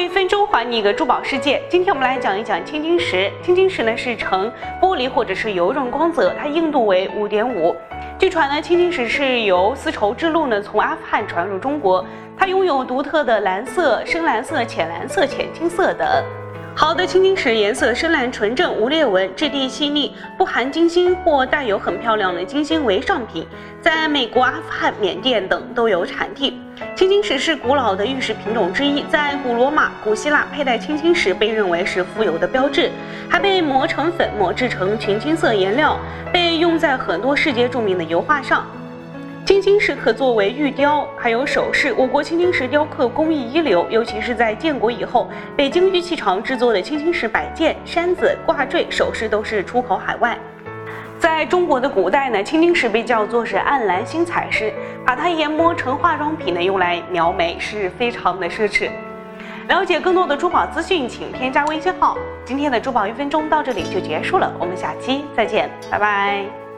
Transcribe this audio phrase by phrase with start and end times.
[0.00, 1.62] 一分钟还你一个珠宝世界。
[1.68, 3.30] 今天我们来讲一讲青金石。
[3.42, 7.76] 青金石呢是呈玻璃或者是油润光泽，它硬度为五点五。
[8.18, 12.02] 据传呢，青金石是由丝绸之路呢从阿富汗传入中国，
[12.34, 16.08] 它拥有独特的蓝色、深蓝色、浅蓝色、浅金色等。
[16.80, 23.46] 好的青金石颜色深蓝纯正，无裂纹，质地细腻，不含金星或带有很漂亮的金星为上品，
[23.82, 26.58] 在美国、阿富汗、缅甸等都有产地。
[26.96, 32.90] 青金石是古老的玉石品种之一，在古罗马、古希腊，佩戴青金石被认为是富有的标志，
[33.28, 35.98] 还被磨成粉末制成群金色颜料，
[36.32, 38.66] 被用在很多世界著名的油画上。
[39.50, 41.92] 青金石可作为玉雕，还有首饰。
[41.94, 50.38] 我国青金石雕刻工艺一流，尤其是在建国以后，北京玉器厂制作的青金石摆件、山子、挂坠、首饰都是出口海外。
[51.18, 54.72] 在中国的古代呢，青金石被叫做是暗蓝星彩石，
[55.04, 58.88] 把它研磨成化妆品呢，用来描眉是非常的奢侈。
[59.66, 62.16] 了解更多的珠宝资讯，请添加微信号。
[62.44, 66.69] 今天的珠宝一分钟到这里就结束了，我们下期再见，拜拜。